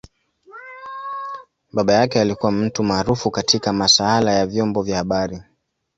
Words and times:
Baba 1.73 1.93
yake 1.93 2.19
alikua 2.21 2.51
mtu 2.51 2.83
maarufu 2.83 3.31
katika 3.31 3.73
masaala 3.73 4.33
ya 4.33 4.45
vyombo 4.47 4.83
vya 4.83 4.97
habari. 4.97 5.41